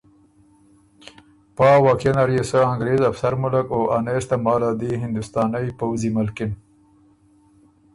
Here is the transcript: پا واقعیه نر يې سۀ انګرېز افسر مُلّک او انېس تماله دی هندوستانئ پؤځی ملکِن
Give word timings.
پا 1.55 1.67
واقعیه 1.85 2.13
نر 2.17 2.29
يې 2.35 2.43
سۀ 2.49 2.59
انګرېز 2.73 3.01
افسر 3.11 3.33
مُلّک 3.41 3.65
او 3.75 3.81
انېس 3.97 4.25
تماله 4.29 4.69
دی 4.81 4.91
هندوستانئ 5.03 5.67
پؤځی 5.79 6.09
ملکِن 6.17 6.51